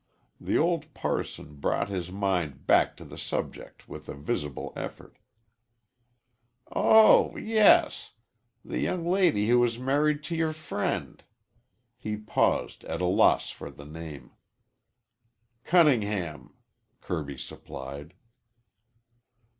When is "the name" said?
13.69-14.31